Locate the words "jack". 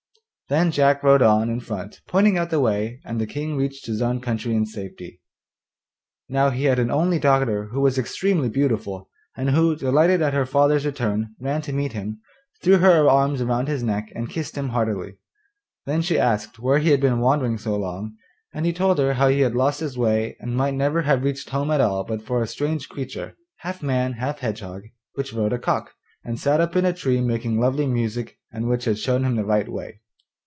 0.69-1.01